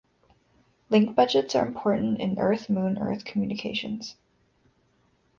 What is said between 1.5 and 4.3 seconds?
are important in Earth-Moon-Earth communications.